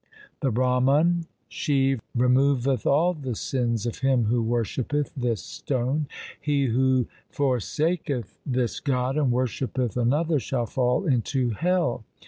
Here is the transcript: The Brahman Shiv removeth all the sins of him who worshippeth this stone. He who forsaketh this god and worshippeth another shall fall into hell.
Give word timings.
The 0.39 0.49
Brahman 0.49 1.27
Shiv 1.47 2.01
removeth 2.17 2.87
all 2.87 3.13
the 3.13 3.35
sins 3.35 3.85
of 3.85 3.99
him 3.99 4.23
who 4.25 4.41
worshippeth 4.41 5.13
this 5.13 5.43
stone. 5.43 6.07
He 6.39 6.65
who 6.65 7.05
forsaketh 7.29 8.39
this 8.43 8.79
god 8.79 9.15
and 9.15 9.31
worshippeth 9.31 9.95
another 9.95 10.39
shall 10.39 10.65
fall 10.65 11.05
into 11.05 11.51
hell. 11.51 12.03